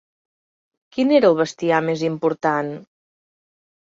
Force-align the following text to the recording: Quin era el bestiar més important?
Quin 0.95 1.13
era 1.19 1.29
el 1.29 1.37
bestiar 1.41 1.83
més 1.91 2.07
important? 2.09 2.77